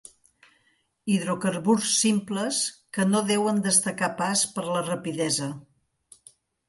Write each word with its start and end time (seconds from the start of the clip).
Hidrocarburs 1.15 1.91
simples 1.97 2.61
que 2.97 3.07
no 3.11 3.23
deuen 3.29 3.61
destacar 3.67 4.09
pas 4.23 4.45
per 4.57 4.65
la 4.71 4.85
rapidesa. 4.93 5.51